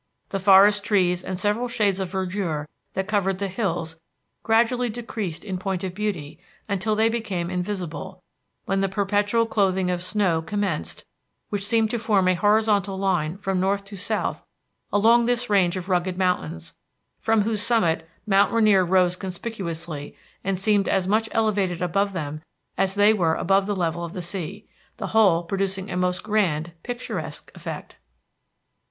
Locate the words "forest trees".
0.39-1.23